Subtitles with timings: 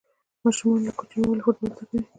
[0.43, 1.99] ماشومان له کوچنیوالي فوټبال زده کوي.